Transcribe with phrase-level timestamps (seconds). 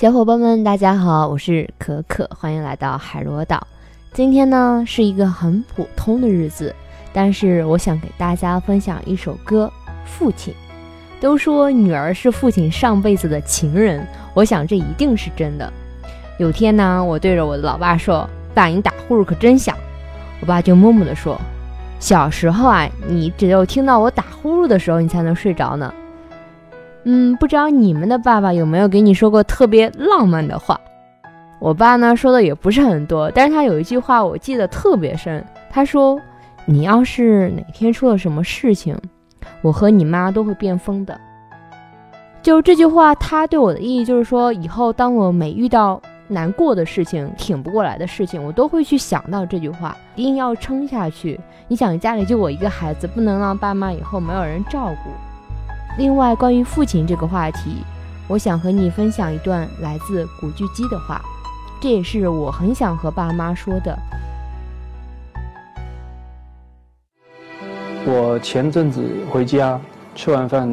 [0.00, 3.66] 小伙伴们，大家好，我是可可，欢迎来到海螺岛。
[4.12, 6.72] 今天呢是一个很普通的日子，
[7.12, 9.68] 但是我想给大家分享一首歌
[10.06, 10.54] 《父亲》。
[11.20, 15.68] 都说女儿是父亲上辈子的情人，我想这一定是真的。
[16.38, 18.24] 有天呢，我对着我的老爸说
[18.54, 19.76] ：“爸，你打呼噜可真响。”
[20.38, 21.36] 我爸就默默地说
[21.98, 25.92] ：“小时候啊，你只有听到我打呼噜的时候，你才能睡着呢。”
[27.10, 30.78] 嗯，不知道你们的爸爸有没有给你说过特别浪漫的话？
[31.58, 35.42] 我爸呢说的也不是很多，但是他有一句话我记得特别深。
[35.70, 36.20] 他说
[36.68, 38.94] ：“你要是哪天出了什么事情，
[39.62, 41.18] 我和你妈都会变疯的。”
[42.44, 51.40] 就这句话，他对我的意义就是说，以后当我每遇到难过的事情、挺不过来的事情，我都会去想到这句话，一定要撑下去。
[51.68, 55.10] 你想，家里就我一个孩子，不能让爸妈以后没有人照顾。
[55.98, 57.82] 另外，关于父亲这个话题，
[58.28, 61.20] 我想和你分享一段来自古巨基的话，
[61.80, 63.98] 这也是我很想和爸妈说的。
[68.06, 69.78] 我前阵子回家
[70.14, 70.72] 吃完饭，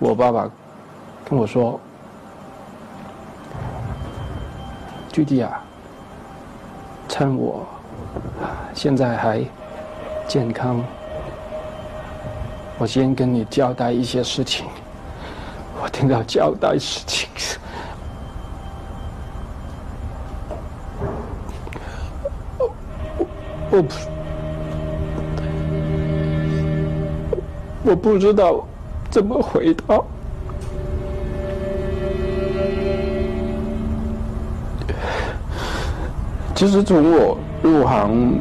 [0.00, 0.50] 我爸爸
[1.24, 1.78] 跟我说
[5.12, 5.62] ：“巨弟啊，
[7.08, 7.64] 趁我
[8.74, 9.40] 现在还
[10.26, 10.82] 健康。”
[12.78, 14.66] 我先跟你交代一些事情。
[15.82, 17.28] 我听到交代事情，
[22.58, 22.72] 我
[23.70, 23.94] 我不
[27.84, 28.66] 我不知道
[29.10, 30.00] 怎么回答。
[36.54, 38.38] 其实从我入行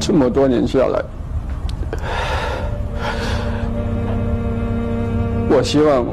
[0.00, 1.04] 这么多年下来。
[5.48, 6.04] 我希望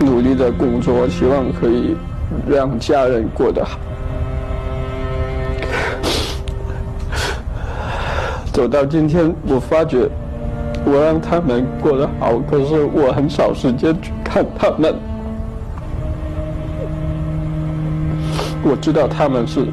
[0.00, 1.96] 努力的工作，希望可以
[2.48, 3.78] 让家人过得好。
[8.52, 10.08] 走到今天，我发觉
[10.84, 14.94] 我让他们过得好，可是我很少时间去看他们。
[18.62, 19.66] 我知道他们是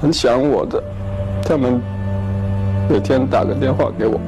[0.00, 0.82] 很想我的，
[1.44, 1.80] 他们
[2.88, 4.18] 每天打个电话给我。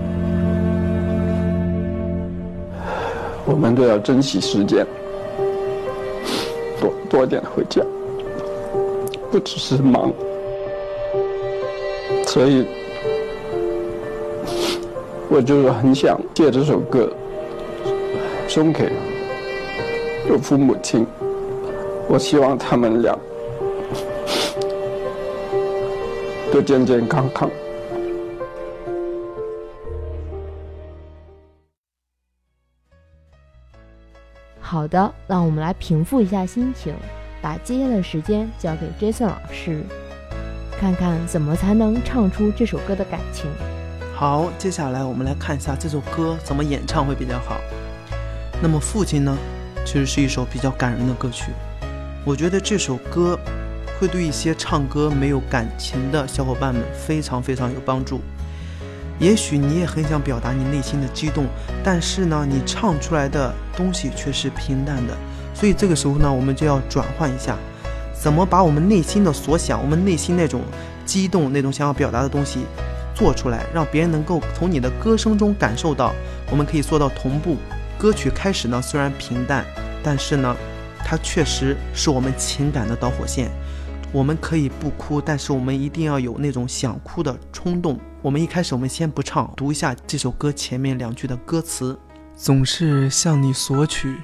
[3.45, 4.87] 我们都要珍惜时间，
[6.81, 7.83] 多多点回家，
[9.31, 10.13] 不只是忙。
[12.27, 12.65] 所以，
[15.29, 17.11] 我就是很想借这首歌
[18.49, 18.91] 送给
[20.29, 21.07] 有父母亲，
[22.09, 23.19] 我希望他们俩
[26.53, 27.51] 都健健康康。
[34.63, 36.95] 好的，让我们来平复一下心情，
[37.43, 39.83] 把接下来的时间交给 Jason 老师，
[40.81, 43.51] 看看怎么才能唱出这首歌的感情。
[44.15, 47.57] 好，接下来我们来看一下这首歌怎么演唱会比较好。
[48.63, 49.37] 那么《父亲》呢，
[49.85, 51.51] 其实是一首比较感人的歌曲。
[52.25, 53.39] 我觉得这首歌
[53.99, 58.21] 会对一些唱歌没有感情的小伙伴们非常非常有帮助。
[59.23, 61.47] 也许你也很想表达你内心的激动，
[61.85, 65.17] 但是呢，你唱出来的东西却是平淡的。
[65.55, 67.57] 所以这个时候呢，我们就要转换一下，
[68.13, 70.63] 怎么把我们内心的所想，我们内心那种
[71.07, 72.67] 激动、那种想要表达的东西
[73.15, 76.13] 做出来，让别人能够从你的歌声中感受到。
[76.51, 77.57] 我们可以做到同步。
[77.97, 79.65] 歌曲开始呢，虽然平淡，
[80.03, 80.57] 但是呢，
[81.05, 83.49] 它确实是我们情感的导火线。
[84.13, 87.99] 我们可以不哭，但是我们一定要有那种想哭的冲动。
[88.21, 91.99] 我们一开始，我们先不唱，读一下这首歌前面两句的歌词：
[92.37, 94.19] 总是向你索取，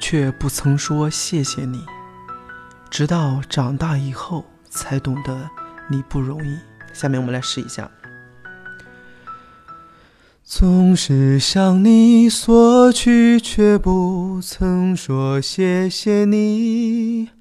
[0.00, 1.80] 却不曾说谢谢你，
[2.90, 5.48] 直到长大以后才懂得
[5.88, 6.58] 你不容易。
[6.92, 7.88] 下面我们来试一下：
[10.42, 17.37] 总是向你索取，却不曾说谢谢你。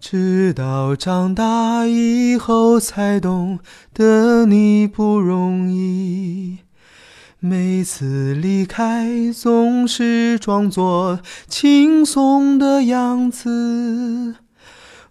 [0.00, 3.58] 直到长大以后才懂
[3.92, 6.60] 得你不容易，
[7.38, 14.36] 每次离开总是装作轻松的样子，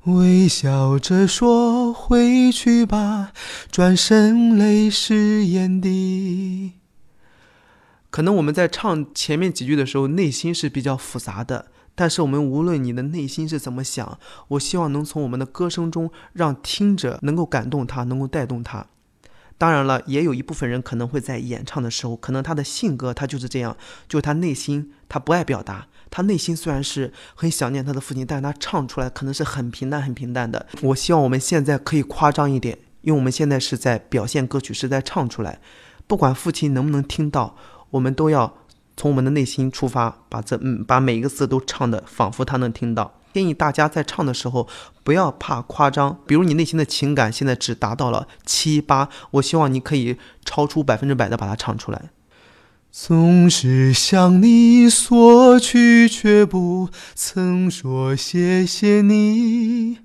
[0.05, 3.31] 微笑着说回去吧，
[3.71, 6.71] 转身泪湿眼底。
[8.09, 11.67] 可能我们在唱前面几句的时候，内心是比较复杂的。
[11.99, 14.17] 但是我们无论你的内心是怎么想，
[14.47, 18.87] 我希望能从我们的歌声中让听者能够感动他，能够带动他。
[19.57, 23.75] 当然了，也有一部分人可能会在演唱的时候，可能他的性格他就是这样，
[24.07, 30.65] 就是他内心他不爱表达，他内心虽然是很想念他的父亲，但是他唱出来可能是很平淡、很平淡的。
[30.81, 35.59] 我希望我们现在可以夸张一点，因为我们现在是在表现歌曲，是在唱出来。
[36.07, 37.57] 不管父亲能不能听到，
[37.89, 38.55] 我们都要
[38.99, 43.13] 从我们的内心出发，把这嗯把每一个字都唱的仿佛他能听到。
[43.33, 44.67] 建议大家在唱的时候
[45.05, 52.09] 不要怕夸张，比如你内心的情感现在只达到了七八，我希望你可以超出百分之百的把它唱出来。
[52.91, 59.99] 总是向你索取，却不曾说谢谢你，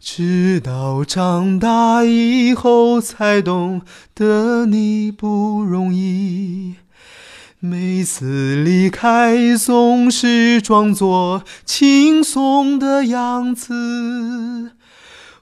[0.00, 3.82] 直到长大以后才懂
[4.14, 6.33] 得你不容易。
[7.60, 14.72] 每次离开，总是装作轻松的样子，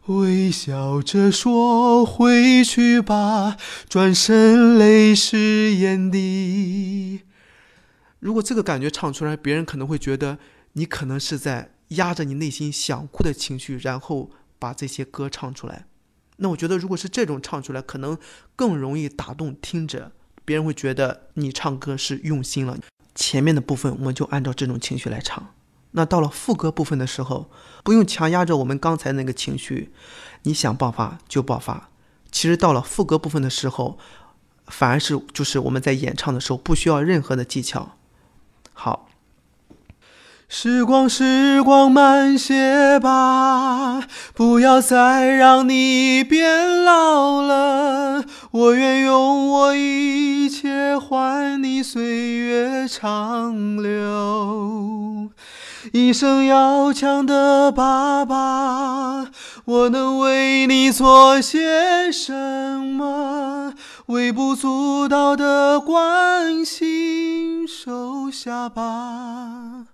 [0.06, 3.56] 微笑着说回去吧，
[3.88, 7.23] 转身泪湿眼底。
[8.20, 10.38] 如果这个感觉唱出来，别人可能会觉得
[10.75, 14.31] 你可能是在压着你内心想哭的情绪，然后
[14.61, 15.87] 把这些歌唱出来。
[16.37, 18.17] 那我觉得，如果是这种唱出来，可能
[18.55, 20.12] 更容易打动听者。
[20.44, 22.77] 别人会觉得你唱歌是用心了。
[23.15, 25.55] 前面的部分我们就按照这种情绪来唱。
[25.93, 27.50] 那到了副歌部分的时候，
[27.85, 29.93] 不用强压着我们刚才那个情绪，
[30.44, 31.91] 你想爆发就爆发。
[32.31, 33.99] 其实到了副歌部分的时候，
[34.67, 37.97] 反而是就是我们在演唱的时候不需要任何的技巧。
[38.73, 39.09] 好。
[40.55, 48.23] 时光，时光慢些吧，不要再让你变老了。
[48.53, 55.31] 我愿用我一切换你岁月长留。
[55.95, 59.31] 一生要强的爸爸，
[59.65, 63.73] 我能为你做些什么？
[64.07, 69.87] 微不足道的关心，收下吧。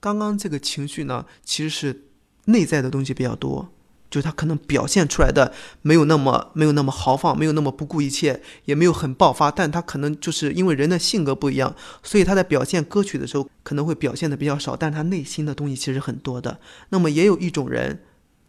[0.00, 2.04] 刚刚这个情绪呢，其实是
[2.46, 3.68] 内在的东西比较多，
[4.10, 5.52] 就是他可能表现出来的
[5.82, 16.58] 没有那么没有那么豪放，没有那么不顾一切，也没有很爆发，但他可能就是因为人的性格不一样，所以他在表现歌曲的时候可能会表现的比较少，但他内心的东西其实很多的。
[16.88, 18.02] 那么也有一种人，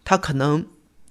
[0.03, 0.65] 他可能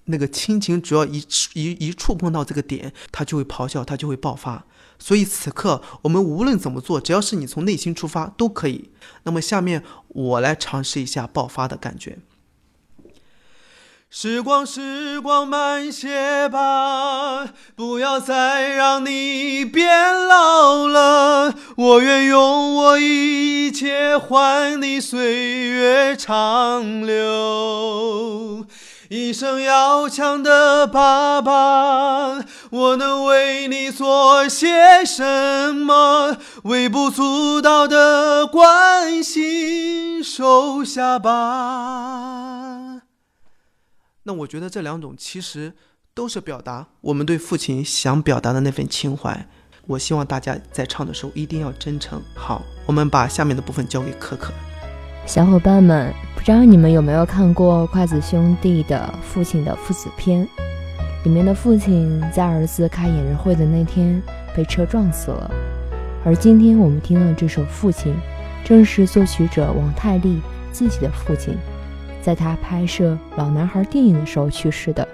[0.05, 1.23] 那个亲情主要一
[1.53, 4.65] 一一触碰到这个点，他就会咆哮，他就会爆发。
[4.99, 8.91] 所以此刻我们无论怎么做，只要是你从内心出发都可以。
[9.23, 12.19] 那么下面我来尝试一下爆发的感觉。
[14.11, 17.47] 时光，时光慢些吧，
[17.77, 19.87] 不要再让你变
[20.27, 21.55] 老了。
[21.77, 28.65] 我愿用我一切换你岁月长留。
[29.11, 36.39] 一生要强的爸爸，我能为你做些什么？
[36.65, 42.68] 微不足道的关心，收下吧。
[44.29, 45.73] 那我觉得这两种其实
[46.13, 49.49] 都是表达我们对父亲想表达的那份情怀。
[49.87, 52.21] 我希望大家在唱的时候一定要真诚。
[52.35, 54.53] 好，我们把下面的部分交给可可。
[55.25, 60.47] 小伙伴们，不知道你们有没有看过筷子兄弟的父亲的父子篇？
[61.25, 64.23] 里面的父亲在儿子开演唱会的那天
[64.55, 65.51] 被车撞死了，
[66.23, 68.13] 而今天我们听到这首《父亲》，
[68.63, 71.57] 正是作曲者王太利自己的父亲，
[72.20, 75.07] 在他拍摄《老男孩》电影的时候去世的。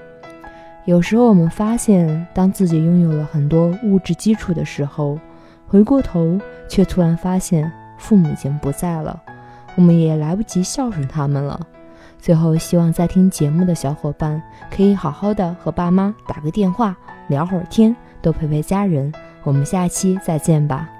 [0.84, 5.18] 有时候我们发现，当自己拥有了很多物质基础的时候，
[5.66, 6.38] 回过头
[6.68, 9.22] 却突然发现父母已经不在了。
[9.76, 11.58] 我们也来不及孝顺他们了。
[12.18, 16.96] 最后，希望在听节目的小伙伴可以好好的和爸妈打个电话，
[17.28, 19.12] 聊会儿天，多陪陪家人。
[19.42, 20.93] 我们下期再见吧。